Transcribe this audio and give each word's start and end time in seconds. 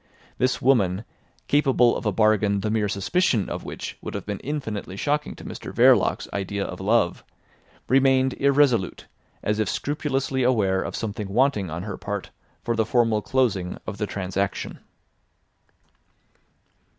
This 0.39 0.59
woman, 0.63 1.05
capable 1.47 1.95
of 1.95 2.07
a 2.07 2.11
bargain 2.11 2.61
the 2.61 2.71
mere 2.71 2.89
suspicion 2.89 3.47
of 3.49 3.63
which 3.63 3.99
would 4.01 4.15
have 4.15 4.25
been 4.25 4.39
infinitely 4.39 4.97
shocking 4.97 5.35
to 5.35 5.45
Mr 5.45 5.71
Verloc's 5.71 6.27
idea 6.33 6.65
of 6.65 6.79
love, 6.81 7.23
remained 7.87 8.33
irresolute, 8.39 9.05
as 9.43 9.59
if 9.59 9.69
scrupulously 9.69 10.41
aware 10.41 10.81
of 10.81 10.95
something 10.95 11.27
wanting 11.29 11.69
on 11.69 11.83
her 11.83 11.97
part 11.97 12.31
for 12.63 12.75
the 12.75 12.83
formal 12.83 13.21
closing 13.21 13.77
of 13.85 13.99
the 13.99 14.07
transaction. 14.07 14.79